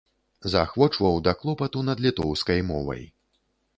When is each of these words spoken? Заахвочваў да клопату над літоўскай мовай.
Заахвочваў 0.53 1.19
да 1.27 1.33
клопату 1.41 1.85
над 1.91 1.97
літоўскай 2.07 2.65
мовай. 2.71 3.03